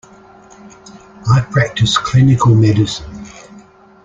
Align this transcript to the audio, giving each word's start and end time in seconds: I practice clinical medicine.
I 1.31 1.41
practice 1.51 1.95
clinical 1.99 2.55
medicine. 2.55 3.23